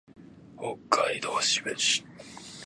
[0.57, 2.03] 北海道士別市